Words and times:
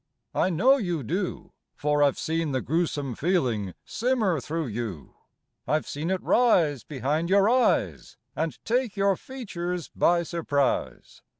I 0.33 0.49
know 0.49 0.77
you 0.77 1.03
do, 1.03 1.51
for 1.75 2.01
I've 2.01 2.17
seen 2.17 2.53
the 2.53 2.61
gruesome 2.61 3.13
feeling 3.13 3.75
simmer 3.85 4.39
through 4.41 4.65
you. 4.65 5.13
I've 5.67 5.87
seen 5.87 6.09
it 6.09 6.23
rise 6.23 6.83
behind 6.83 7.29
your 7.29 7.47
eyes 7.47 8.17
And 8.35 8.57
take 8.65 8.97
your 8.97 9.15
features 9.15 9.91
by 9.93 10.23
surprise. 10.23 11.21